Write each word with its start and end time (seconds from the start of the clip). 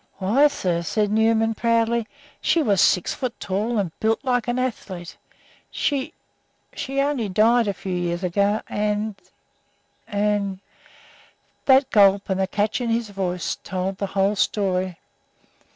"Why, 0.17 0.47
sir," 0.47 0.81
said 0.81 1.11
Newman, 1.11 1.53
proudly, 1.53 2.07
"she 2.41 2.63
was 2.63 2.81
six 2.81 3.13
feet 3.13 3.39
tall 3.39 3.77
and 3.77 3.91
built 3.99 4.23
like 4.25 4.47
an 4.47 4.57
athlete. 4.57 5.15
She 5.69 6.15
she 6.73 6.99
only 6.99 7.29
died 7.29 7.67
a 7.67 7.73
few 7.75 7.93
years 7.93 8.23
ago, 8.23 8.61
and 8.67 9.13
and" 10.07 10.59
That 11.67 11.91
gulp 11.91 12.31
and 12.31 12.39
the 12.39 12.47
catch 12.47 12.81
in 12.81 12.89
his 12.89 13.09
voice 13.11 13.57
told 13.57 13.99
the 13.99 14.07
whole 14.17 14.35
story. 14.35 14.97